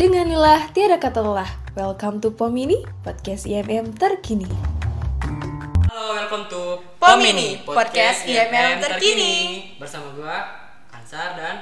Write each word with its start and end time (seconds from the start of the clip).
Denganilah 0.00 0.72
tiada 0.72 0.96
kata 0.96 1.20
lelah. 1.20 1.52
Welcome 1.76 2.24
to 2.24 2.32
Pomini, 2.32 2.88
podcast 3.04 3.44
IMM 3.44 3.92
terkini. 3.92 4.48
Halo, 5.92 6.16
welcome 6.16 6.48
to 6.48 6.80
Pomini, 6.96 7.60
podcast 7.68 8.24
IMM 8.24 8.80
terkini. 8.80 9.60
Bersama 9.76 10.08
gua 10.16 10.40
Ansar 10.88 11.36
dan 11.36 11.60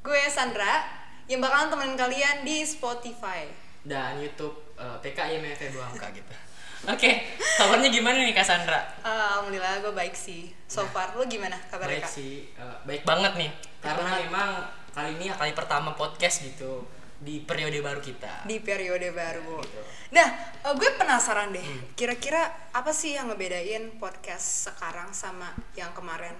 Gue 0.00 0.24
Sandra 0.32 0.88
yang 1.28 1.44
bakalan 1.44 1.68
temenin 1.68 2.00
kalian 2.00 2.48
di 2.48 2.64
Spotify. 2.64 3.44
dan 3.84 4.24
YouTube 4.24 4.56
uh, 4.80 4.96
PK 5.04 5.36
dua 5.68 5.84
angka 5.92 6.08
gitu. 6.16 6.32
Oke, 6.96 7.28
kabarnya 7.60 7.92
gimana 7.92 8.24
nih 8.24 8.32
Kak 8.32 8.56
Sandra? 8.56 8.80
Alhamdulillah 9.04 9.84
gue 9.84 9.92
baik 9.92 10.16
sih. 10.16 10.48
So 10.64 10.80
far, 10.96 11.12
lu 11.12 11.28
gimana 11.28 11.60
kabar 11.68 11.92
Baik 11.92 12.08
Kak? 12.08 12.08
sih, 12.08 12.48
uh, 12.56 12.80
baik 12.88 13.04
banget 13.04 13.36
nih. 13.36 13.52
Karena 13.84 14.16
banget. 14.16 14.32
memang 14.32 14.48
kali 14.96 15.20
ini 15.20 15.28
kali 15.28 15.52
pertama 15.52 15.92
podcast 15.92 16.40
gitu 16.40 16.95
di 17.20 17.40
periode 17.42 17.80
baru 17.80 18.00
kita. 18.00 18.44
Di 18.44 18.60
periode 18.60 19.08
baru. 19.12 19.60
Gitu. 19.64 19.80
Nah, 20.12 20.28
eh, 20.62 20.74
gue 20.76 20.90
penasaran 21.00 21.50
deh. 21.50 21.64
Kira-kira 21.96 22.70
apa 22.72 22.92
sih 22.92 23.16
yang 23.16 23.32
ngebedain 23.32 23.96
podcast 23.96 24.70
sekarang 24.70 25.10
sama 25.16 25.50
yang 25.74 25.90
kemarin? 25.96 26.36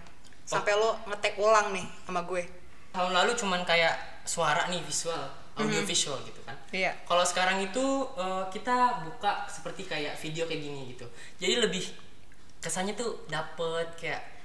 Sampai 0.46 0.78
lo 0.78 1.00
ngetek 1.10 1.40
ulang 1.40 1.74
nih 1.74 1.86
sama 2.06 2.22
gue. 2.22 2.44
Tahun 2.94 3.12
lalu 3.12 3.34
cuman 3.34 3.66
kayak 3.66 4.22
suara 4.22 4.70
nih 4.70 4.80
visual, 4.84 5.26
audio 5.58 5.82
visual 5.82 6.20
gitu 6.22 6.40
kan. 6.46 6.54
Iya. 6.70 6.94
Kalau 7.08 7.24
sekarang 7.26 7.58
itu 7.64 7.82
uh, 8.14 8.46
kita 8.52 9.02
buka 9.08 9.48
seperti 9.50 9.88
kayak 9.88 10.14
video 10.20 10.46
kayak 10.46 10.62
gini 10.62 10.94
gitu. 10.94 11.06
Jadi 11.42 11.54
lebih 11.58 11.84
kesannya 12.62 12.94
tuh 12.94 13.26
dapet 13.26 13.88
kayak 13.98 14.35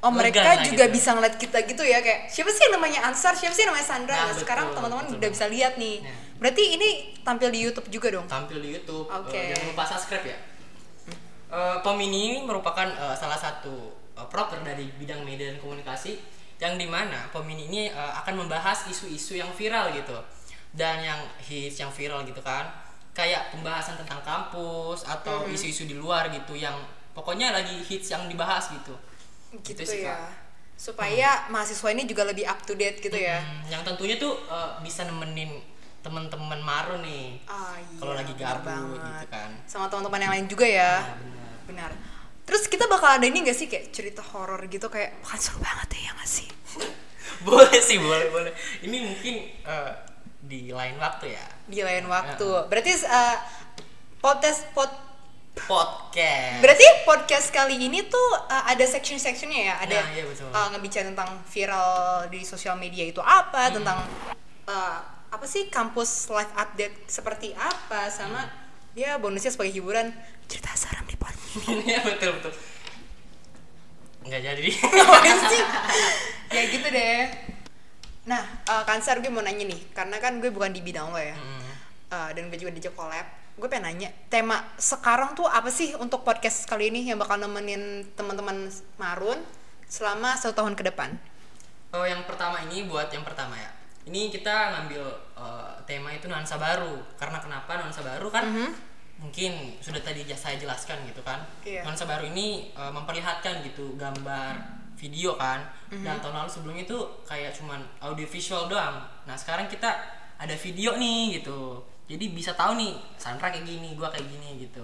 Oh 0.00 0.08
mereka 0.08 0.40
lah 0.40 0.64
juga 0.64 0.88
gitu. 0.88 0.96
bisa 0.96 1.12
ngeliat 1.12 1.36
kita 1.36 1.58
gitu 1.68 1.84
ya 1.84 2.00
kayak 2.00 2.32
siapa 2.32 2.48
sih 2.48 2.70
yang 2.70 2.80
namanya 2.80 3.04
Ansar, 3.04 3.36
siapa 3.36 3.52
sih 3.52 3.68
yang 3.68 3.76
namanya 3.76 3.88
Sandra. 3.92 4.16
Nah, 4.16 4.26
Nah, 4.32 4.36
sekarang 4.40 4.66
betul, 4.72 4.76
teman-teman 4.80 5.04
betul. 5.04 5.18
udah 5.20 5.28
bisa 5.28 5.46
lihat 5.52 5.72
nih. 5.76 5.96
Nah. 6.00 6.16
Berarti 6.38 6.64
ini 6.78 6.88
tampil 7.20 7.48
di 7.52 7.60
YouTube 7.66 7.88
juga 7.92 8.08
dong. 8.14 8.24
tampil 8.24 8.58
di 8.64 8.68
YouTube. 8.78 9.04
Oke. 9.10 9.36
Eh, 9.36 9.52
jangan 9.52 9.66
lupa 9.74 9.84
subscribe 9.84 10.24
ya. 10.24 10.38
Eh, 11.48 11.76
Pomini 11.84 12.20
ini 12.32 12.38
merupakan 12.44 12.84
eh, 12.88 13.16
salah 13.16 13.36
satu 13.36 13.92
eh, 14.16 14.26
proker 14.28 14.60
dari 14.64 14.88
bidang 14.96 15.20
media 15.24 15.52
dan 15.52 15.60
komunikasi 15.60 16.16
yang 16.58 16.76
di 16.76 16.88
mana 16.88 17.28
Pomini 17.28 17.68
ini 17.68 17.88
eh, 17.88 18.12
akan 18.24 18.44
membahas 18.44 18.88
isu-isu 18.88 19.36
yang 19.36 19.52
viral 19.52 19.92
gitu 19.92 20.16
dan 20.72 21.00
yang 21.00 21.20
hits 21.40 21.80
yang 21.80 21.88
viral 21.88 22.24
gitu 22.24 22.44
kan 22.44 22.68
kayak 23.16 23.50
pembahasan 23.50 23.96
tentang 23.98 24.20
kampus 24.22 25.02
atau 25.08 25.48
isu-isu 25.48 25.88
di 25.88 25.96
luar 25.96 26.28
gitu 26.30 26.54
yang 26.54 26.76
pokoknya 27.12 27.50
lagi 27.50 27.82
hits 27.82 28.14
yang 28.14 28.28
dibahas 28.28 28.70
gitu. 28.70 28.94
Gitu 29.64 29.82
sih, 29.84 30.04
ya. 30.04 30.14
Kak. 30.14 30.30
Supaya 30.78 31.50
mahasiswa 31.50 31.88
ini 31.90 32.06
juga 32.06 32.22
lebih 32.22 32.46
up 32.46 32.62
to 32.62 32.78
date 32.78 33.02
gitu 33.02 33.18
ya. 33.18 33.42
Hmm, 33.42 33.66
yang 33.66 33.82
tentunya 33.82 34.14
tuh 34.16 34.38
eh, 34.46 34.70
bisa 34.84 35.02
nemenin 35.08 35.58
teman-teman 35.98 36.62
maru 36.62 37.02
nih 37.02 37.42
Ah, 37.50 37.74
iya, 37.74 37.98
kalau 37.98 38.14
lagi 38.14 38.32
gabut 38.38 39.00
gitu 39.02 39.26
kan. 39.28 39.50
Sama 39.66 39.90
teman-teman 39.90 40.20
yang 40.22 40.32
lain 40.32 40.46
juga 40.46 40.66
ya. 40.66 41.02
Nah, 41.02 41.18
benar. 41.18 41.50
Benar. 41.66 41.90
Terus 42.48 42.64
kita 42.70 42.88
bakal 42.88 43.20
ada 43.20 43.26
ini 43.28 43.44
gak 43.44 43.58
sih 43.58 43.68
kayak 43.68 43.92
cerita 43.92 44.22
horor 44.24 44.62
gitu 44.70 44.88
kayak 44.88 45.20
bukan 45.20 45.36
seru 45.36 45.58
banget 45.60 46.00
ya 46.00 46.10
gak 46.16 46.30
sih? 46.30 46.48
boleh 47.46 47.78
sih 47.78 48.00
boleh 48.02 48.34
boleh 48.34 48.50
ini 48.82 49.04
mungkin 49.04 49.34
eh, 49.62 49.92
di 50.42 50.72
lain 50.72 50.96
waktu 50.96 51.34
ya 51.36 51.46
Di 51.68 51.80
lain 51.84 52.08
waktu. 52.08 52.48
Berarti 52.72 53.04
uh, 53.04 53.36
podcast 54.22 54.64
pod 54.72 54.88
podcast 55.64 56.60
Berarti 56.60 56.84
podcast 57.02 57.48
kali 57.48 57.80
ini 57.80 58.04
tuh 58.04 58.28
uh, 58.46 58.64
ada 58.66 58.82
section-sectionnya 58.82 59.60
ya, 59.60 59.74
ada 59.80 59.98
Nah, 59.98 60.10
iya, 60.12 60.24
betul. 60.24 60.46
uh, 60.48 60.68
ngebicara 60.70 61.08
tentang 61.08 61.30
viral 61.44 61.90
di 62.28 62.40
sosial 62.42 62.74
media 62.74 63.02
itu 63.02 63.18
apa, 63.18 63.70
tentang 63.70 64.04
uh, 64.64 64.98
apa 65.28 65.44
sih 65.44 65.66
kampus 65.68 66.28
live 66.28 66.52
update 66.54 67.04
seperti 67.04 67.52
apa, 67.52 68.08
sama 68.08 68.46
ya 68.92 69.16
bonusnya 69.16 69.48
sebagai 69.48 69.72
hiburan 69.72 70.10
cerita 70.46 70.72
seram 70.72 71.04
di 71.04 71.14
podcast 71.14 71.66
ini. 71.66 71.84
ya 71.92 72.00
betul 72.02 72.36
betul 72.36 72.52
nggak 74.18 74.42
jadi 74.44 74.60
sih? 75.52 75.62
ya 76.48 76.62
gitu 76.68 76.88
deh. 76.88 77.20
Nah, 78.28 78.44
uh, 78.68 78.84
Kansar 78.84 79.24
gue 79.24 79.32
mau 79.32 79.40
nanya 79.40 79.64
nih, 79.64 79.80
karena 79.96 80.20
kan 80.20 80.36
gue 80.36 80.52
bukan 80.52 80.68
di 80.68 80.84
bidang 80.84 81.08
lo 81.08 81.16
ya, 81.16 81.32
Hmm. 81.32 81.64
Uh, 82.08 82.28
dan 82.36 82.48
gue 82.48 82.56
juga 82.56 82.72
diajak 82.72 82.92
collab. 82.92 83.24
Gue 83.58 83.66
pengen 83.66 83.90
nanya, 83.90 84.14
tema 84.30 84.62
sekarang 84.78 85.34
tuh 85.34 85.42
apa 85.42 85.66
sih 85.66 85.90
untuk 85.98 86.22
podcast 86.22 86.62
kali 86.70 86.94
ini 86.94 87.10
yang 87.10 87.18
bakal 87.18 87.42
nemenin 87.42 88.06
teman-teman 88.14 88.70
Marun 89.02 89.42
selama 89.90 90.38
satu 90.38 90.62
tahun 90.62 90.78
ke 90.78 90.86
depan? 90.94 91.18
oh 91.88 92.04
yang 92.04 92.22
pertama 92.28 92.60
ini 92.68 92.86
buat 92.86 93.10
yang 93.10 93.24
pertama 93.26 93.56
ya. 93.58 93.66
Ini 94.06 94.30
kita 94.30 94.76
ngambil 94.76 95.02
eh, 95.34 95.74
tema 95.90 96.14
itu 96.14 96.30
nuansa 96.30 96.54
baru. 96.54 97.02
Karena 97.18 97.42
kenapa 97.42 97.82
nuansa 97.82 98.06
baru 98.06 98.30
kan? 98.30 98.46
Mungkin 99.18 99.82
sudah 99.82 99.98
tadi 100.06 100.22
saya 100.30 100.54
jelaskan 100.54 101.02
gitu 101.10 101.24
kan. 101.26 101.42
Iya. 101.66 101.82
nuansa 101.82 102.06
baru 102.06 102.30
ini 102.30 102.70
eh, 102.78 102.92
memperlihatkan 102.94 103.66
gitu 103.66 103.98
gambar 103.98 104.54
video 104.94 105.34
kan. 105.34 105.66
Dan 105.90 106.22
tahun 106.22 106.46
lalu 106.46 106.50
sebelumnya 106.52 106.84
itu 106.86 106.98
kayak 107.26 107.56
cuman 107.58 107.82
audio 107.98 108.28
visual 108.28 108.70
doang. 108.70 109.02
Nah 109.26 109.34
sekarang 109.34 109.66
kita 109.66 109.88
ada 110.38 110.54
video 110.54 110.94
nih 110.94 111.42
gitu 111.42 111.82
jadi 112.08 112.24
bisa 112.32 112.56
tahu 112.56 112.74
nih 112.74 112.96
Sandra 113.14 113.52
kayak 113.52 113.68
gini 113.68 113.92
gua 113.94 114.08
kayak 114.08 114.24
gini 114.26 114.64
gitu 114.64 114.82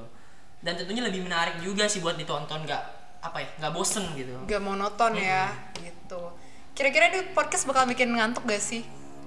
dan 0.61 0.77
tentunya 0.77 1.01
lebih 1.01 1.25
menarik 1.25 1.57
juga 1.61 1.89
sih 1.89 1.99
buat 1.99 2.15
ditonton 2.15 2.62
nggak 2.62 2.85
apa 3.21 3.41
ya 3.41 3.49
nggak 3.59 3.73
bosen 3.73 4.05
gitu 4.12 4.37
Gak 4.45 4.61
monoton 4.61 5.17
ya, 5.17 5.49
gitu. 5.81 6.21
Kira-kira 6.77 7.09
di 7.09 7.33
podcast 7.33 7.65
bakal 7.65 7.89
bikin 7.89 8.12
ngantuk 8.12 8.45
gak 8.45 8.61
sih? 8.61 8.85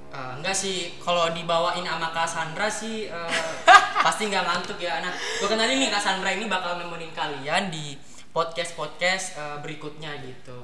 Eh, 0.08 0.32
enggak 0.38 0.54
sih, 0.54 0.94
kalau 1.02 1.34
dibawain 1.34 1.82
sama 1.82 2.14
Kak 2.14 2.30
Sandra 2.30 2.70
sih 2.70 3.10
eh, 3.10 3.32
pasti 4.06 4.30
nggak 4.30 4.46
ngantuk 4.46 4.78
ya. 4.78 5.02
Nah, 5.02 5.10
gue 5.10 5.48
kenalin 5.50 5.82
nih 5.82 5.90
Kak 5.90 6.00
Sandra 6.00 6.30
ini 6.30 6.46
bakal 6.46 6.78
nemenin 6.78 7.10
kalian 7.12 7.74
di 7.74 7.98
podcast-podcast 8.32 9.26
eh, 9.36 9.58
berikutnya 9.62 10.14
gitu. 10.22 10.58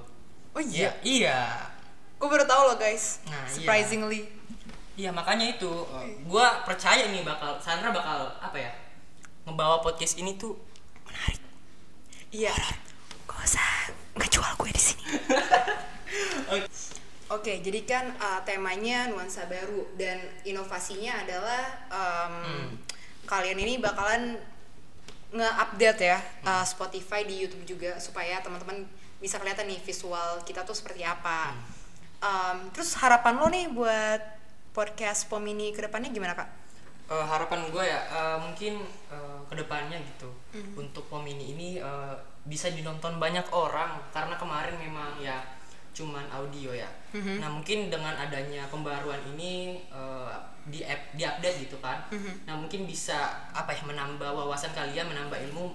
Oh 0.53 0.61
Iya, 0.61 0.93
iya, 1.01 1.01
iya. 1.01 1.41
gue 2.15 2.29
baru 2.29 2.45
tahu 2.45 2.61
loh 2.69 2.77
guys. 2.77 3.25
Nah, 3.25 3.43
iya. 3.43 3.49
Surprisingly. 3.49 4.21
Iya, 4.23 4.42
makanya 5.09 5.57
itu 5.57 5.71
eh, 5.97 6.21
gua 6.29 6.61
percaya 6.61 7.09
nih 7.09 7.25
bakal 7.25 7.57
Sandra 7.57 7.89
bakal 7.89 8.29
apa 8.37 8.57
ya? 8.57 8.71
Ngebawa 9.49 9.81
podcast 9.81 10.21
ini 10.21 10.37
tuh 10.37 10.53
menarik. 11.07 11.41
Iya. 12.29 12.53
Gak 13.25 13.41
usah 13.41 13.89
ngejual 14.17 14.51
gue 14.61 14.71
di 14.71 14.81
sini. 14.81 15.05
Oke, 17.33 17.65
jadi 17.65 17.81
kan 17.81 18.13
uh, 18.21 18.45
temanya 18.45 19.09
nuansa 19.09 19.49
baru 19.49 19.89
dan 19.97 20.21
inovasinya 20.45 21.25
adalah 21.25 21.63
um, 21.89 22.77
kalian 23.25 23.57
ini 23.57 23.81
bakalan 23.81 24.37
nge-update 25.33 26.13
ya 26.13 26.21
uh, 26.45 26.61
Spotify 26.61 27.25
di 27.25 27.41
YouTube 27.41 27.65
juga 27.65 27.97
supaya 27.97 28.37
teman-teman 28.45 28.85
bisa 29.17 29.41
kelihatan 29.41 29.65
nih 29.65 29.81
visual 29.81 30.45
kita 30.45 30.61
tuh 30.61 30.77
seperti 30.77 31.01
apa. 31.01 31.57
Um, 32.21 32.69
terus 32.69 32.93
harapan 33.01 33.33
lo 33.41 33.49
nih 33.49 33.65
buat 33.73 34.21
podcast 34.73 35.29
Pomini 35.29 35.69
ke 35.69 35.85
depannya 35.85 36.09
gimana 36.09 36.33
kak? 36.33 36.49
Eh, 37.13 37.25
harapan 37.29 37.69
gue 37.69 37.85
ya 37.85 38.01
eh, 38.09 38.37
mungkin 38.41 38.81
eh, 39.13 39.39
ke 39.45 39.53
depannya 39.53 40.01
gitu. 40.01 40.33
Untuk 40.73 41.05
pemini 41.13 41.53
ini 41.53 41.69
eh, 41.77 42.15
bisa 42.49 42.73
dinonton 42.73 43.21
banyak 43.21 43.45
orang. 43.53 44.01
Karena 44.09 44.33
kemarin 44.33 44.75
memang 44.81 45.21
ya 45.21 45.37
cuman 45.93 46.25
audio 46.33 46.73
ya. 46.73 46.89
Nah 47.13 47.53
mungkin 47.53 47.93
dengan 47.93 48.17
adanya 48.17 48.65
pembaruan 48.73 49.21
ini 49.37 49.77
eh, 49.93 50.33
di 50.65 50.81
app 50.81 51.13
di 51.13 51.21
update 51.21 51.69
gitu 51.69 51.77
kan. 51.77 52.09
Nah 52.49 52.57
mungkin 52.57 52.89
bisa 52.89 53.45
apa 53.53 53.69
ya 53.77 53.85
menambah 53.85 54.33
wawasan 54.33 54.73
kalian 54.73 55.05
menambah 55.05 55.37
ilmu 55.53 55.69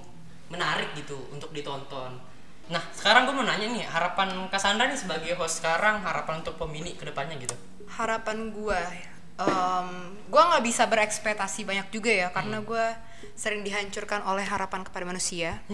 menarik 0.50 0.90
gitu 0.98 1.30
untuk 1.30 1.54
ditonton. 1.54 2.18
Nah 2.66 2.82
sekarang 2.90 3.30
gue 3.30 3.34
mau 3.36 3.46
nanya 3.46 3.70
nih 3.70 3.86
harapan 3.86 4.50
Cassandra 4.50 4.90
nih 4.90 4.98
sebagai 4.98 5.38
host 5.38 5.62
sekarang 5.62 6.02
harapan 6.02 6.42
untuk 6.42 6.58
pemini 6.58 6.98
ke 6.98 7.06
depannya 7.06 7.38
gitu 7.38 7.54
harapan 7.90 8.50
gua 8.50 8.80
em, 9.36 9.88
gua 10.26 10.42
nggak 10.48 10.64
bisa 10.64 10.84
berekspektasi 10.84 11.62
banyak 11.62 11.88
juga 11.88 12.10
ya 12.10 12.28
Hmm. 12.28 12.34
karena 12.34 12.56
gua 12.60 12.84
sering 13.34 13.62
dihancurkan 13.62 14.22
oleh 14.24 14.42
harapan 14.42 14.82
kepada 14.82 15.04
manusia 15.04 15.58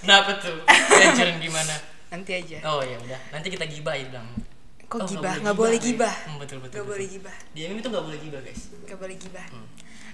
Kenapa 0.00 0.36
tuh? 0.36 0.60
Diajarin 0.66 1.38
gimana? 1.38 1.74
nanti 2.10 2.34
aja 2.34 2.58
Oh 2.66 2.82
ya 2.82 2.98
udah, 2.98 3.20
nanti 3.30 3.48
kita 3.48 3.64
gibah 3.64 3.94
ya 3.94 4.02
bilang. 4.04 4.26
kok 4.82 4.98
Oh, 4.98 5.06
gibah 5.06 5.38
nggak 5.38 5.54
boleh 5.54 5.78
guys. 5.78 5.86
gibah 5.86 6.14
Hmm, 6.26 6.36
betul 6.36 6.58
betul. 6.58 6.74
nggak 6.74 6.88
boleh 6.88 7.06
gibah 7.06 7.36
Di 7.48 7.60
ini 7.64 7.78
tuh 7.78 7.88
nggak 7.88 8.04
boleh 8.04 8.18
gibah 8.18 8.40
guys. 8.42 8.62
nggak 8.82 8.98
boleh 8.98 9.16
gibah 9.16 9.46
Hmm. 9.46 9.66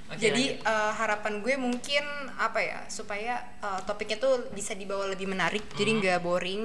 Oke, 0.06 0.20
jadi 0.20 0.44
lanjut. 0.54 0.68
eh, 0.68 0.92
harapan 0.94 1.32
gue 1.40 1.54
mungkin 1.56 2.04
apa 2.36 2.60
ya 2.60 2.78
supaya 2.86 3.34
eh, 3.58 3.80
topiknya 3.82 4.20
tuh 4.20 4.52
bisa 4.52 4.70
dibawa 4.72 5.08
lebih 5.08 5.24
menarik 5.24 5.64
jadi 5.72 5.90
Hmm. 5.90 5.98
nggak 5.98 6.18
boring 6.20 6.62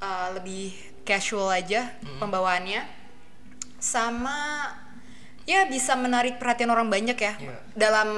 eh, 0.00 0.28
lebih 0.34 0.74
casual 1.02 1.48
aja 1.48 1.94
Hmm. 2.02 2.18
pembawaannya 2.18 2.82
sama 3.78 4.68
ya 5.44 5.64
bisa 5.64 5.94
menarik 5.94 6.36
perhatian 6.36 6.68
orang 6.68 6.86
banyak 6.86 7.16
ya 7.16 7.32
Iya. 7.34 7.56
dalam 7.72 8.08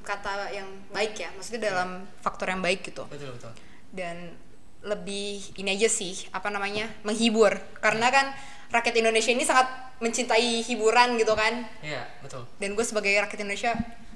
kata 0.00 0.48
yang 0.50 0.64
baik 0.88 1.14
ya 1.14 1.28
maksudnya 1.30 1.68
dalam 1.68 2.08
faktor 2.18 2.48
yang 2.48 2.58
baik 2.58 2.80
gitu 2.82 3.04
betul 3.06 3.34
betul. 3.34 3.52
dan 3.90 4.32
lebih 4.80 5.42
ini 5.54 5.74
aja 5.74 5.86
sih 5.86 6.30
apa 6.30 6.48
namanya 6.48 6.88
menghibur 7.02 7.52
karena 7.76 8.08
kan 8.08 8.26
rakyat 8.68 8.94
Indonesia 8.96 9.28
ini 9.28 9.42
sangat 9.42 9.66
mencintai 9.98 10.62
hiburan 10.62 11.18
gitu 11.18 11.34
kan 11.34 11.66
Iya, 11.80 12.06
betul. 12.20 12.46
dan 12.56 12.72
gue 12.72 12.84
sebagai 12.86 13.10
rakyat 13.18 13.42
Indonesia 13.42 13.74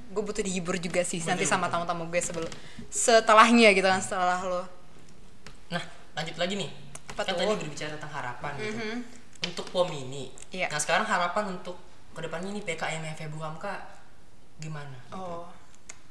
gue 0.08 0.22
butuh 0.22 0.40
dihibur 0.40 0.76
juga 0.76 1.02
sih 1.02 1.18
nanti 1.20 1.42
Betul, 1.42 1.50
sama 1.50 1.66
betul. 1.66 1.82
tamu-tamu 1.82 2.04
gue 2.06 2.20
sebelum 2.20 2.50
setelahnya 2.86 3.72
gitu 3.72 3.84
kan 3.84 3.98
setelah 3.98 4.38
lo 4.40 4.62
Nah, 5.68 5.80
lanjut 6.12 6.36
lagi 6.36 6.54
nih. 6.54 6.68
Apa 7.10 7.24
kan 7.24 7.32
tuh? 7.32 7.48
tadi 7.48 7.52
berbicara 7.58 7.96
tentang 7.96 8.12
harapan 8.12 8.52
gitu. 8.56 8.76
Untuk 9.42 9.66
POM 9.68 9.90
ini. 9.90 10.30
Iya. 10.50 10.70
Nah, 10.70 10.78
sekarang 10.78 11.04
harapan 11.04 11.58
untuk 11.58 11.74
ke 12.12 12.20
depannya 12.20 12.52
nih 12.52 12.62
PKM 12.62 13.02
FEB 13.16 13.34
Hamka 13.36 13.72
gimana? 14.60 14.94
oh 15.10 15.48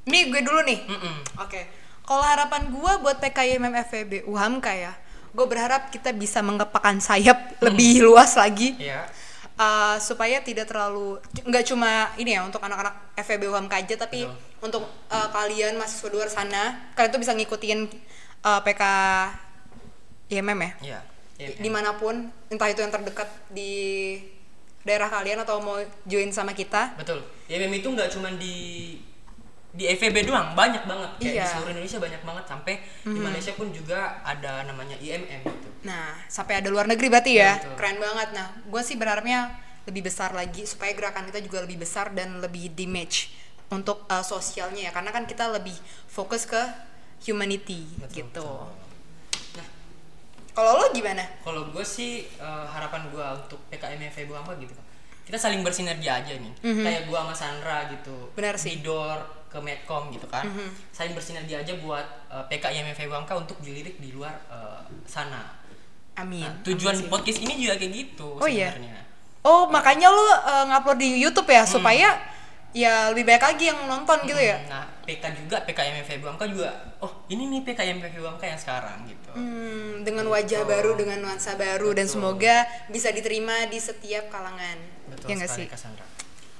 ini 0.01 0.27
gue 0.27 0.41
dulu 0.41 0.65
nih 0.65 0.81
Mm-mm. 0.81 1.15
Oke, 1.37 1.61
kalau 2.01 2.25
harapan 2.25 2.67
gue 2.67 2.93
buat 2.99 3.21
PKIMM 3.21 3.69
FEB 3.85 4.25
UHAMKA 4.25 4.73
ya, 4.73 4.93
gue 5.29 5.45
berharap 5.45 5.93
kita 5.93 6.09
bisa 6.09 6.41
mengepakkan 6.41 6.97
sayap 6.97 7.61
lebih 7.61 8.01
luas 8.01 8.33
lagi, 8.33 8.73
Iya. 8.81 9.05
uh, 9.55 10.01
supaya 10.01 10.41
tidak 10.41 10.65
terlalu 10.65 11.21
nggak 11.45 11.63
cuma 11.63 12.09
ini 12.17 12.33
ya 12.33 12.41
untuk 12.41 12.59
anak-anak 12.59 13.13
FEB 13.15 13.45
UHAMKA 13.45 13.75
aja, 13.77 13.95
tapi 14.01 14.25
Betul. 14.25 14.65
untuk 14.65 14.83
uh, 15.13 15.29
kalian 15.29 15.77
mahasiswa 15.77 16.09
luar 16.09 16.27
sana, 16.27 16.89
kalian 16.97 17.13
tuh 17.13 17.21
bisa 17.21 17.37
ngikutin 17.37 17.79
uh, 18.41 18.59
PK 18.65 18.81
IMM 20.33 20.59
ya, 20.59 20.71
Iya. 20.81 20.99
Di- 21.47 21.55
kan? 21.57 21.63
di 21.63 21.69
mana 21.71 21.91
pun, 21.97 22.15
entah 22.47 22.67
itu 22.69 22.79
yang 22.79 22.93
terdekat 22.93 23.29
di 23.49 23.71
daerah 24.81 25.09
kalian 25.09 25.41
atau 25.41 25.61
mau 25.61 25.77
join 26.05 26.29
sama 26.29 26.53
kita. 26.53 26.97
Betul. 26.97 27.21
IMM 27.45 27.73
itu 27.81 27.87
nggak 27.89 28.09
cuma 28.13 28.29
di 28.33 28.57
di 29.71 29.87
FEB 29.87 30.27
doang, 30.27 30.51
banyak 30.51 30.83
banget. 30.83 31.09
Kayak 31.15 31.31
Iya. 31.31 31.43
di 31.43 31.47
seluruh 31.47 31.71
Indonesia 31.71 31.99
banyak 32.03 32.21
banget 32.27 32.45
sampai 32.45 32.73
di 33.07 33.19
Malaysia 33.23 33.53
pun 33.55 33.71
juga 33.71 34.19
ada 34.19 34.67
namanya 34.67 34.99
IMM 34.99 35.41
gitu. 35.47 35.69
Nah, 35.87 36.19
sampai 36.27 36.59
ada 36.59 36.67
luar 36.67 36.91
negeri 36.91 37.07
berarti 37.07 37.39
ya, 37.39 37.55
betul. 37.55 37.79
keren 37.79 37.97
banget. 37.97 38.29
Nah, 38.35 38.47
gue 38.67 38.81
sih 38.83 38.99
berharapnya 38.99 39.47
lebih 39.87 40.03
besar 40.03 40.35
lagi 40.35 40.67
supaya 40.67 40.91
gerakan 40.91 41.23
kita 41.31 41.39
juga 41.39 41.63
lebih 41.63 41.79
besar 41.79 42.11
dan 42.11 42.43
lebih 42.43 42.75
di 42.75 42.83
match 42.83 43.31
untuk 43.71 44.03
uh, 44.11 44.19
sosialnya 44.19 44.89
ya, 44.89 44.91
karena 44.91 45.15
kan 45.15 45.23
kita 45.23 45.47
lebih 45.47 45.73
fokus 46.11 46.43
ke 46.43 46.59
humanity 47.23 47.87
Betul, 47.95 48.27
gitu. 48.27 48.43
betul. 48.43 48.80
Kalau 50.51 50.77
lo 50.77 50.85
gimana? 50.91 51.23
kalau 51.41 51.67
gue 51.67 51.81
sih 51.81 52.11
eh, 52.27 52.65
harapan 52.67 53.07
gue 53.07 53.25
untuk 53.37 53.59
PKM 53.67 54.01
FEB 54.09 54.31
apa 54.33 54.51
gitu 54.59 54.71
kan. 54.71 54.85
Kita 55.21 55.37
saling 55.37 55.63
bersinergi 55.63 56.07
aja 56.07 56.33
nih. 56.35 56.53
Kayak 56.59 57.07
gue 57.07 57.17
sama 57.17 57.31
Sandra 57.31 57.87
gitu. 57.87 58.31
Benar 58.35 58.59
sih. 58.59 58.79
Didor 58.79 59.19
ke 59.47 59.59
Medcom 59.59 60.11
gitu 60.11 60.27
kan. 60.27 60.43
Saling 60.91 61.11
bersinergi 61.11 61.55
aja 61.55 61.73
buat 61.79 62.03
eh, 62.27 62.43
PKM 62.47 62.91
FEB 62.91 63.11
untuk 63.31 63.57
dilirik 63.59 63.95
di 63.97 64.11
luar 64.11 64.35
eh, 64.51 64.79
sana. 65.07 65.59
Amin. 66.19 66.43
Nah, 66.43 66.59
tujuan 66.67 66.91
Amin 66.91 67.07
sih. 67.07 67.11
podcast 67.11 67.39
ini 67.39 67.53
juga 67.55 67.79
kayak 67.79 67.93
gitu 67.95 68.35
Oh, 68.35 68.43
iya? 68.43 68.75
sebenarnya. 68.75 69.03
Oh, 69.41 69.65
makanya 69.65 70.11
lo 70.11 70.21
uh, 70.21 70.35
ngupload 70.69 71.01
di 71.01 71.17
YouTube 71.17 71.49
ya 71.49 71.65
supaya 71.65 72.13
ya 72.71 73.11
lebih 73.11 73.27
banyak 73.27 73.43
lagi 73.43 73.63
yang 73.67 73.79
nonton 73.83 74.17
gitu 74.23 74.39
ya. 74.39 74.57
Nah, 74.65 74.87
PK 75.03 75.23
juga 75.35 75.59
PKM 75.67 75.95
FEB 76.01 76.23
Hamka 76.23 76.47
juga. 76.47 76.71
Oh, 76.99 77.23
ini 77.27 77.47
nih 77.47 77.61
PKM 77.67 77.99
FEB 77.99 78.23
Hamka 78.23 78.47
yang 78.47 78.55
sekarang 78.55 79.03
gitu. 79.05 79.31
Hmm, 79.35 80.01
dengan 80.01 80.23
wajah 80.27 80.63
baru, 80.63 80.95
dengan 80.95 81.19
nuansa 81.19 81.55
baru 81.55 81.91
dan 81.91 82.07
Betul. 82.07 82.15
semoga 82.15 82.55
bisa 82.87 83.11
diterima 83.11 83.67
di 83.67 83.75
setiap 83.75 84.31
kalangan. 84.31 84.79
Betul 85.11 85.27
ya 85.27 85.33
nggak 85.35 85.51
sekali 85.51 85.67
sih? 85.67 85.71
Cassandra. 85.71 86.05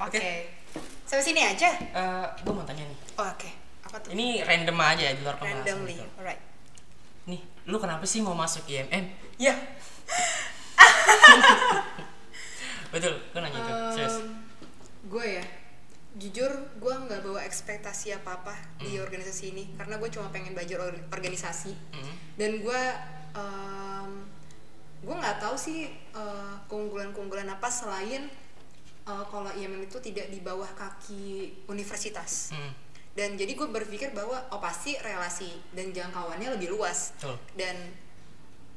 Oke. 0.01 0.19
Sampai 1.07 1.23
sini 1.23 1.41
aja. 1.43 1.69
Eh, 1.75 2.25
gue 2.43 2.51
mau 2.51 2.63
tanya 2.63 2.83
nih. 2.83 2.97
Oh, 3.15 3.27
Oke. 3.27 3.49
Apa 3.87 3.95
tuh? 3.99 4.11
Ini 4.11 4.43
random 4.43 4.77
aja 4.77 5.03
ya 5.03 5.13
di 5.15 5.21
luar 5.21 5.35
pembahasan. 5.35 5.63
randomly 5.63 5.95
gitu. 5.99 6.07
alright 6.15 6.39
Nih, 7.27 7.41
lu 7.67 7.77
kenapa 7.77 8.01
sih 8.03 8.19
mau 8.19 8.33
masuk 8.33 8.65
IMM? 8.65 9.13
ya 9.35 9.51
Betul, 12.91 13.13
gue 13.31 13.39
nanya 13.39 13.57
itu. 13.57 13.73
Serius. 13.95 14.15
gue 15.01 15.25
ya 15.27 15.43
jujur 16.11 16.51
gue 16.77 16.93
nggak 16.93 17.23
bawa 17.23 17.39
ekspektasi 18.01 18.17
apa 18.17 18.31
apa 18.35 18.53
di 18.79 18.97
organisasi 18.97 19.53
ini 19.53 19.63
karena 19.77 20.01
gue 20.01 20.09
cuma 20.09 20.33
pengen 20.33 20.57
belajar 20.57 20.81
or- 20.81 21.01
organisasi 21.11 21.69
Hmm. 21.93 22.13
dan 22.35 22.57
gue 22.57 22.81
gue 25.01 25.15
nggak 25.15 25.37
tahu 25.39 25.55
sih 25.55 25.85
eh, 25.91 26.53
keunggulan-keunggulan 26.67 27.45
apa 27.47 27.67
selain 27.67 28.25
eh, 29.03 29.25
kalau 29.27 29.49
IMM 29.51 29.81
itu 29.83 29.97
tidak 29.99 30.29
di 30.29 30.39
bawah 30.39 30.69
kaki 30.71 31.25
universitas 31.67 32.49
Hmm. 32.51 32.73
dan 33.13 33.33
jadi 33.35 33.53
gue 33.53 33.67
berpikir 33.67 34.13
bahwa 34.13 34.37
oh 34.49 34.57
pasti 34.57 34.97
relasi 34.97 35.49
dan 35.71 35.89
jangkauannya 35.91 36.49
lebih 36.51 36.69
luas 36.71 37.13
Betul. 37.15 37.37
dan 37.55 37.75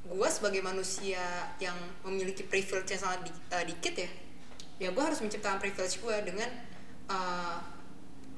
gue 0.05 0.29
sebagai 0.29 0.61
manusia 0.61 1.21
yang 1.59 1.77
memiliki 2.05 2.45
privilege 2.45 2.89
yang 2.91 3.01
sangat 3.03 3.25
di- 3.25 3.41
eh, 3.51 3.65
dikit 3.67 3.95
ya 3.97 4.11
ya 4.81 4.89
gue 4.91 5.01
harus 5.03 5.17
menciptakan 5.19 5.57
privilege 5.59 5.97
gue 5.99 6.17
dengan 6.25 6.51
eh, 7.07 7.59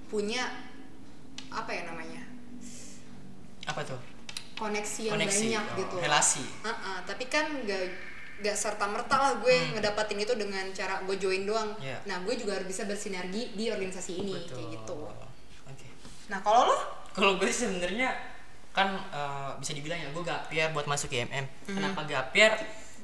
punya 0.07 0.43
apa 1.57 1.71
ya 1.73 1.83
namanya 1.85 2.23
Apa 3.65 3.81
tuh? 3.83 3.99
koneksi 4.55 5.01
yang 5.03 5.15
Koneksi, 5.17 5.45
banyak 5.47 5.65
oh, 5.67 5.77
gitu 5.77 5.97
relasi. 5.99 6.45
Uh-uh, 6.63 6.99
tapi 7.03 7.27
kan 7.27 7.45
nggak 7.45 7.83
nggak 8.37 8.53
serta 8.53 8.85
merta 8.85 9.17
lah 9.17 9.33
gue 9.37 9.53
ngedapatin 9.73 10.17
itu 10.17 10.33
dengan 10.33 10.65
cara 10.71 11.01
gue 11.03 11.17
join 11.17 11.45
doang 11.45 11.73
Hmm. 11.75 11.83
Iya. 11.83 11.99
nah 12.05 12.17
gue 12.21 12.37
juga 12.37 12.57
harus 12.57 12.65
bisa 12.65 12.85
bersinergi 12.85 13.53
di 13.53 13.69
organisasi 13.69 14.13
ini 14.19 14.33
Betul. 14.35 14.57
kayak 14.57 14.69
gitu 14.77 14.99
Oke. 15.67 15.87
nah 16.29 16.41
kalau 16.41 16.69
lo 16.69 16.77
Kalau 17.11 17.37
gue 17.37 17.49
sih 17.49 17.65
sebenarnya 17.65 18.13
kan 18.71 18.93
eh, 18.93 19.51
bisa 19.57 19.73
dibilang 19.73 19.97
ya 19.97 20.09
gue 20.09 20.21
gapir 20.21 20.69
buat 20.71 20.85
masuk 20.85 21.09
IMM. 21.09 21.49
Kenapa 21.67 22.05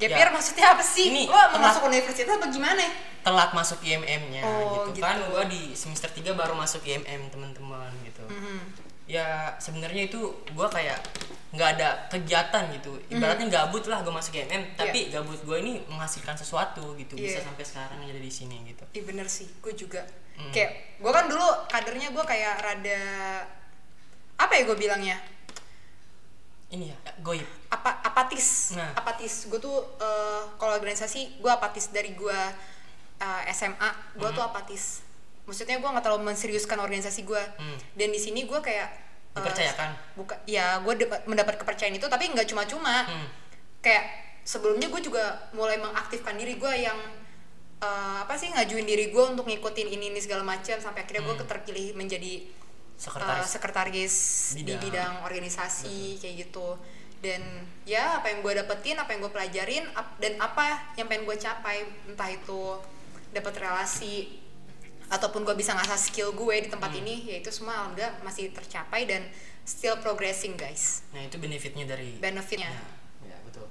gapir? 0.05 0.13
Gapir 0.13 0.27
Ya, 0.27 0.33
maksudnya 0.33 0.67
apa 0.69 0.83
sih? 0.83 1.07
Ini 1.07 1.23
Lo 1.25 1.33
mau 1.33 1.47
telat- 1.49 1.63
masuk 1.65 1.83
universitas 1.87 2.33
apa 2.33 2.47
gimana? 2.49 2.85
telat 3.23 3.51
masuk 3.53 3.79
IMM-nya 3.81 4.43
Oh, 4.43 4.83
gitu. 4.91 4.99
gitu. 4.99 5.01
kan 5.01 5.15
gue 5.17 5.45
di 5.47 5.63
semester 5.73 6.11
3 6.11 6.35
baru 6.35 6.53
masuk 6.55 6.83
IMM 6.83 7.31
teman-teman 7.31 7.87
gitu 8.03 8.19
Mhm. 8.25 8.59
ya 9.05 9.55
sebenarnya 9.57 10.11
itu 10.11 10.19
gue 10.45 10.69
kayak 10.69 10.99
nggak 11.53 11.69
ada 11.73 11.89
kegiatan 12.09 12.67
gitu 12.73 12.99
ibaratnya 13.09 13.47
gabut 13.47 13.87
lah 13.87 14.01
gue 14.01 14.11
masuk 14.11 14.35
IMM 14.35 14.75
tapi 14.75 15.07
gabut 15.09 15.39
gue 15.39 15.55
ini 15.57 15.79
menghasilkan 15.87 16.35
sesuatu 16.35 16.99
gitu 16.99 17.15
bisa 17.15 17.39
Iya. 17.39 17.47
sampai 17.47 17.63
sekarang 17.63 18.03
ada 18.03 18.19
di 18.19 18.27
sini 18.29 18.59
gitu 18.67 18.83
Iya 18.91 19.03
bener 19.05 19.27
sih, 19.29 19.47
gue 19.57 19.71
juga. 19.73 20.03
Hmm. 20.35 20.51
Kayak 20.51 20.99
gue 20.99 21.13
kan 21.13 21.25
dulu 21.25 21.47
kadernya 21.69 22.11
gue 22.11 22.25
kayak 22.25 22.55
rada 22.59 23.01
apa 24.35 24.53
ya 24.53 24.63
gue 24.65 24.75
bilangnya 24.77 25.17
ini 26.73 26.89
ya 26.89 26.97
goib 27.19 27.45
apa 27.69 28.01
apatis 28.03 28.73
Nah. 28.73 28.93
apatis 28.95 29.47
gue 29.47 29.59
tuh 29.59 29.77
eh, 29.99 30.41
kalau 30.57 30.73
organisasi 30.75 31.39
gue 31.39 31.51
apatis 31.51 31.89
dari 31.89 32.13
gue 32.13 32.39
eh, 33.19 33.43
SMA 33.51 33.91
gue 34.15 34.25
Hmm. 34.25 34.35
tuh 34.35 34.43
apatis 34.43 35.05
maksudnya 35.43 35.77
gue 35.77 35.87
nggak 35.87 36.01
terlalu 36.01 36.27
menseriuskan 36.27 36.79
organisasi 36.79 37.23
gue 37.23 37.43
Hmm. 37.55 37.77
dan 37.93 38.09
di 38.09 38.17
sini 38.17 38.43
gue 38.43 38.59
kayak 38.59 38.89
eh, 39.31 39.35
Dipercayakan? 39.35 39.91
buka 40.15 40.35
ya 40.45 40.77
gue 40.79 40.95
dapat- 40.99 41.25
mendapat 41.25 41.55
kepercayaan 41.57 41.93
itu 41.93 42.07
tapi 42.07 42.27
nggak 42.27 42.45
cuma-cuma 42.47 43.05
Hmm. 43.05 43.29
kayak 43.81 44.05
sebelumnya 44.43 44.89
gue 44.89 45.01
juga 45.03 45.23
mulai 45.53 45.77
mengaktifkan 45.77 46.35
diri 46.35 46.57
gue 46.57 46.73
yang 46.79 46.99
eh, 47.79 48.17
apa 48.19 48.33
sih 48.33 48.49
ngajuin 48.49 48.87
diri 48.87 49.09
gue 49.09 49.25
untuk 49.27 49.45
ngikutin 49.45 49.89
ini 49.91 50.09
ini 50.09 50.19
segala 50.19 50.41
macam 50.43 50.79
sampai 50.79 51.03
akhirnya 51.03 51.23
gue 51.23 51.37
terpilih 51.39 51.93
menjadi 51.93 52.47
sekretaris 52.95 53.43
uh, 53.43 53.51
sekretaris 53.51 54.15
di 54.53 54.63
Bidang. 54.65 54.81
bidang 54.81 55.13
organisasi 55.23 56.17
kayak 56.17 56.47
gitu 56.47 56.79
dan 57.19 57.43
ya 57.83 58.19
apa 58.19 58.29
yang 58.29 58.41
gue 58.41 58.53
dapetin 58.57 58.97
apa 58.97 59.11
yang 59.11 59.21
gue 59.21 59.31
pelajarin 59.31 59.85
ap- 59.93 60.19
dan 60.19 60.35
apa 60.37 60.95
yang 60.95 61.07
pengen 61.07 61.23
gue 61.23 61.37
capai 61.37 61.83
entah 62.05 62.27
itu 62.27 62.79
dapat 63.31 63.55
relasi 63.57 64.43
ataupun 65.07 65.43
gue 65.43 65.55
bisa 65.55 65.71
ngasah 65.73 65.97
skill 65.97 66.33
gue 66.33 66.57
di 66.59 66.69
tempat 66.69 66.91
Hmm. 66.91 67.01
ini 67.01 67.29
ya 67.29 67.37
itu 67.39 67.49
semua 67.49 67.79
alhamdulillah 67.79 68.23
masih 68.23 68.51
tercapai 68.51 69.05
dan 69.05 69.23
still 69.63 69.95
progressing 69.99 70.55
guys 70.55 71.07
nah 71.11 71.21
itu 71.21 71.37
benefitnya 71.37 71.87
dari 71.87 72.19
benefitnya 72.19 72.67
Ya, 72.67 72.83
ya 73.29 73.37
betul. 73.45 73.67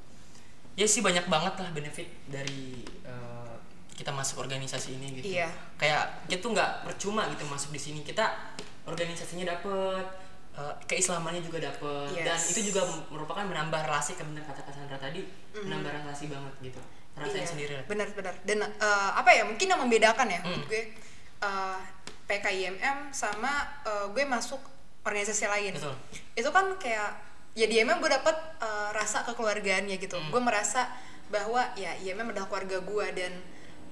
Ya 0.74 0.88
sih 0.88 1.02
banyak 1.02 1.28
banget 1.28 1.54
lah 1.58 1.70
benefit 1.72 2.08
dari 2.26 2.80
eh, 3.04 3.56
kita 3.92 4.10
masuk 4.10 4.40
organisasi 4.40 4.96
ini 4.96 5.20
gitu. 5.20 5.36
Iya. 5.36 5.52
Kayak 5.76 6.24
kita 6.26 6.40
tuh 6.40 6.56
nggak 6.56 6.72
percuma 6.86 7.28
gitu 7.28 7.44
masuk 7.46 7.70
di 7.70 7.78
sini. 7.78 8.00
Kita 8.02 8.56
organisasinya 8.84 9.46
dapet, 9.48 10.06
eh, 10.54 10.74
keislamannya 10.86 11.40
juga 11.40 11.62
dapet, 11.62 12.12
Yes. 12.14 12.26
dan 12.26 12.40
itu 12.50 12.60
juga 12.70 12.82
merupakan 13.08 13.44
menambah 13.44 13.80
relasi 13.84 14.14
kan 14.14 14.26
bener 14.26 14.44
kata 14.44 14.62
Cassandra 14.62 14.98
tadi, 14.98 15.24
menambah 15.54 15.92
relasi 15.94 16.28
banget 16.28 16.54
gitu. 16.64 16.82
Rasain 17.12 17.44
Iya, 17.44 17.48
sendiri 17.48 17.74
benar-benar 17.86 18.40
dan 18.42 18.64
eh, 18.64 19.12
apa 19.12 19.30
ya 19.30 19.44
mungkin 19.44 19.68
yang 19.68 19.84
membedakan 19.84 20.32
ya 20.32 20.40
menurut 20.42 20.64
gue 20.66 20.96
eh, 21.42 21.80
PKIMM 22.26 23.12
sama 23.12 23.52
eh, 23.84 24.08
gue 24.10 24.24
masuk 24.24 24.64
organisasi 25.04 25.44
lain 25.46 25.76
Betul. 25.76 25.92
itu 26.34 26.50
kan 26.50 26.72
kayak 26.80 27.12
ya 27.52 27.68
di 27.68 27.84
IMM 27.84 28.00
gue 28.00 28.08
dapet 28.08 28.32
eh, 28.58 28.90
rasa 28.96 29.28
kekeluargaannya 29.28 30.00
gitu 30.00 30.16
Hmm. 30.16 30.32
gue 30.32 30.40
merasa 30.40 30.88
bahwa 31.28 31.68
ya 31.76 31.92
IMM 31.98 32.32
adalah 32.32 32.48
keluarga 32.48 32.80
gue 32.80 33.08
dan 33.12 33.34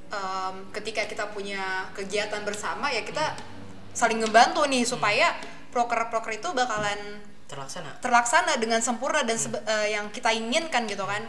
em, 0.10 0.56
ketika 0.72 1.04
kita 1.04 1.28
punya 1.30 1.92
kegiatan 1.92 2.40
bersama 2.42 2.88
ya 2.88 3.04
kita 3.04 3.36
saling 3.92 4.20
ngebantu 4.20 4.64
nih 4.66 4.84
supaya 4.84 5.34
proker-proker 5.70 6.34
itu 6.34 6.50
bakalan 6.52 7.22
Terlaksana. 7.46 7.98
terlaksana 8.00 8.54
dengan 8.58 8.78
sempurna 8.78 9.26
dan 9.26 9.34
sebe- 9.36 9.62
eh, 9.64 9.94
yang 9.94 10.10
kita 10.10 10.30
inginkan 10.30 10.86
gitu 10.86 11.02
kan. 11.04 11.26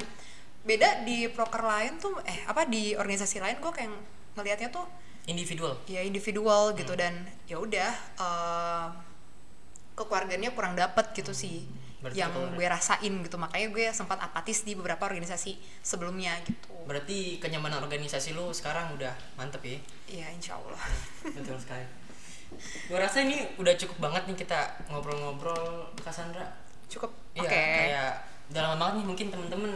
Beda 0.61 1.01
di 1.03 1.25
proker 1.27 1.65
lain 1.65 1.97
tuh 1.97 2.21
eh 2.23 2.45
apa 2.45 2.69
di 2.69 2.93
organisasi 2.93 3.41
lain 3.41 3.57
gue 3.57 3.73
kayak 3.73 3.89
ngelihatnya 4.37 4.69
tuh 4.69 4.85
individual. 5.25 5.81
Ya 5.89 6.05
individual 6.05 6.77
gitu 6.77 6.93
dan 6.93 7.17
ya 7.45 7.57
udah 7.57 7.91
eh, 8.21 8.87
kekeluargaannya 9.97 10.53
kurang 10.53 10.77
dapet 10.77 11.13
gitu 11.13 11.33
sih 11.33 11.65
Berarti 12.01 12.17
yang 12.17 12.33
gue 12.33 12.65
rasain 12.65 13.13
gitu. 13.21 13.37
Makanya 13.37 13.69
gue 13.73 13.87
sempat 13.93 14.17
apatis 14.21 14.65
di 14.65 14.73
beberapa 14.73 15.05
organisasi 15.05 15.57
sebelumnya 15.81 16.33
gitu. 16.45 16.73
Berarti 16.89 17.37
kenyamanan 17.37 17.81
organisasi 17.81 18.33
lu 18.33 18.53
sekarang 18.53 18.97
udah 18.97 19.13
mantep 19.37 19.61
ya? 19.65 19.77
Ya 20.09 20.27
insya 20.33 20.57
Allah. 20.57 20.81
Betul 21.25 21.61
sekali 21.61 21.85
gue 22.59 22.99
rasa 22.99 23.21
ini 23.21 23.37
udah 23.57 23.75
cukup 23.75 23.97
banget 24.01 24.23
nih 24.27 24.37
kita 24.39 24.59
ngobrol-ngobrol 24.89 25.91
Cassandra 25.97 26.45
cukup 26.87 27.11
Iya, 27.33 27.43
oke. 27.43 27.51
kayak 27.51 28.13
udah 28.51 28.61
lama 28.65 28.77
banget 28.77 28.95
nih 28.97 29.07
mungkin 29.07 29.27
temen-temen 29.31 29.73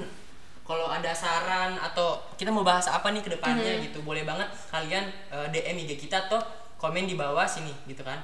kalau 0.62 0.88
ada 0.88 1.12
saran 1.12 1.76
atau 1.76 2.18
kita 2.34 2.48
mau 2.48 2.62
bahas 2.62 2.86
apa 2.86 3.08
nih 3.08 3.20
ke 3.20 3.30
depannya 3.30 3.78
Mhm. 3.78 3.82
gitu 3.84 3.98
boleh 4.00 4.24
banget 4.24 4.48
kalian 4.68 5.04
eh, 5.30 5.46
DM 5.48 5.76
IG 5.78 6.00
kita 6.00 6.26
atau 6.26 6.40
komen 6.76 7.04
di 7.04 7.14
bawah 7.14 7.44
sini 7.44 7.70
gitu 7.86 8.00
kan. 8.00 8.18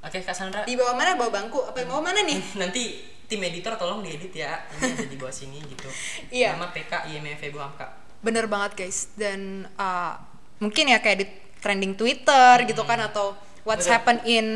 Oke 0.00 0.18
Cassandra 0.18 0.64
di 0.64 0.74
bawah 0.74 0.92
mana? 0.92 1.14
Bawah 1.14 1.30
bangku. 1.32 1.62
Apa 1.62 1.78
yang 1.78 1.88
bawah 1.88 2.02
mana 2.02 2.20
nih? 2.22 2.40
Nanti 2.60 2.98
tim 3.24 3.38
editor 3.40 3.76
tolong 3.76 4.02
diedit 4.02 4.34
ya. 4.34 4.58
Ini 4.74 4.98
ada 4.98 5.06
di 5.06 5.16
bawah 5.16 5.32
sini 5.32 5.62
gitu. 5.62 5.88
Iya. 6.34 6.56
nama 6.56 6.68
PK 6.68 7.08
IMF 7.08 7.40
Bu 7.48 7.60
Hamka. 7.60 7.86
Bener 8.20 8.50
banget 8.50 8.74
guys. 8.74 9.14
Dan 9.14 9.64
uh, 9.76 10.18
mungkin 10.58 10.88
ya 10.88 10.98
kayak 10.98 11.18
di 11.18 11.26
trending 11.62 11.94
Twitter 11.94 12.56
gitu 12.66 12.82
kan 12.82 12.98
atau 12.98 13.38
what's 13.62 13.86
Betul. 13.86 13.94
happen 13.94 14.16
in 14.26 14.46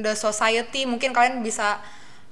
the 0.00 0.16
society 0.16 0.88
mungkin 0.88 1.12
kalian 1.12 1.44
bisa 1.44 1.80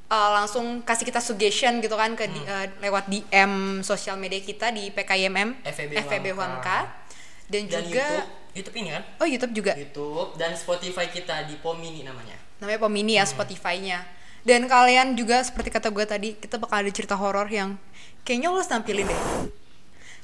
uh, 0.09 0.31
langsung 0.41 0.81
kasih 0.85 1.05
kita 1.09 1.21
suggestion 1.21 1.81
gitu 1.81 1.95
kan 1.97 2.17
ke 2.17 2.29
di- 2.29 2.47
uh, 2.47 2.67
lewat 2.81 3.09
DM 3.09 3.81
sosial 3.85 4.17
media 4.17 4.41
kita 4.41 4.73
di 4.73 4.91
PKIMM 4.93 5.65
FEB 5.65 5.93
FEB 6.05 6.27
Huamka. 6.37 7.05
Dan, 7.45 7.69
dan 7.69 7.85
juga 7.85 8.05
YouTube. 8.09 8.29
YouTube 8.57 8.77
ini 8.81 8.89
kan? 8.95 9.03
Oh 9.21 9.27
YouTube 9.29 9.53
juga. 9.53 9.73
YouTube 9.77 10.31
dan 10.41 10.57
Spotify 10.57 11.07
kita 11.13 11.45
di 11.45 11.61
Pomini 11.61 12.01
namanya. 12.07 12.39
Namanya 12.63 12.81
Pomini 12.81 13.21
ya 13.21 13.25
Spotify-nya. 13.29 14.01
Dan 14.45 14.69
kalian 14.69 15.17
juga 15.17 15.41
seperti 15.41 15.73
kata 15.73 15.89
gue 15.89 16.05
tadi 16.05 16.29
kita 16.37 16.61
bakal 16.61 16.85
ada 16.85 16.93
cerita 16.93 17.17
horor 17.17 17.49
yang 17.49 17.81
kayaknya 18.25 18.53
lo 18.53 18.61
harus 18.61 18.69
tampilin 18.69 19.09
deh. 19.09 19.23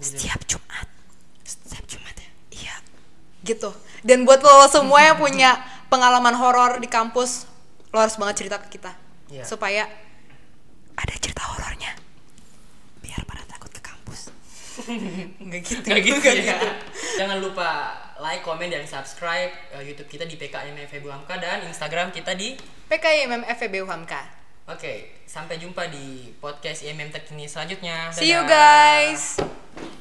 Setiap 0.01 0.45
Jumat. 0.49 0.89
Setiap 1.45 1.85
Jumat 1.89 2.15
ya? 2.17 2.31
Iya, 2.53 2.75
gitu. 3.45 3.73
Dan 4.01 4.25
buat 4.25 4.41
lo 4.41 4.65
semua 4.69 5.05
yang 5.05 5.17
punya 5.21 5.57
pengalaman 5.91 6.33
horor 6.33 6.79
di 6.79 6.87
kampus, 6.87 7.51
lo 7.91 7.99
harus 7.99 8.15
banget 8.15 8.47
cerita 8.47 8.57
ke 8.57 8.79
kita, 8.79 8.95
Iya. 9.29 9.43
supaya 9.45 9.85
ada 10.95 11.15
cerita 11.19 11.43
horornya. 11.45 11.93
Biar 12.99 13.21
pada 13.25 13.43
takut 13.45 13.69
ke 13.69 13.83
kampus. 13.83 14.31
Nggak 15.45 15.61
gitu. 15.61 15.83
Nggak 15.83 16.01
gitu 16.07 16.19
nggak 16.25 16.37
ya. 16.41 16.59
Jangan 17.19 17.43
lupa 17.43 17.69
like, 18.17 18.41
komen, 18.41 18.69
dan 18.69 18.85
subscribe 18.85 19.51
uh, 19.73 19.81
YouTube 19.81 20.09
kita 20.09 20.25
di 20.25 20.37
PKMF 20.37 20.93
Bu 21.01 21.09
Hamka 21.09 21.37
dan 21.37 21.65
Instagram 21.65 22.13
kita 22.13 22.33
di 22.33 22.55
PKIMM 22.87 23.47
FEB 23.51 23.83
Uhamka. 23.83 24.21
Oke, 24.67 25.23
sampai 25.27 25.59
jumpa 25.59 25.91
di 25.91 26.31
podcast 26.37 26.83
IMM 26.83 27.11
terkini 27.11 27.47
selanjutnya. 27.47 28.11
See 28.13 28.31
you 28.31 28.43
Dadah. 28.43 29.11
guys. 29.11 30.00